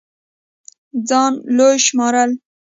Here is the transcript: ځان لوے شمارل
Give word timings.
ځان 1.07 1.33
لوے 1.55 1.71
شمارل 1.85 2.29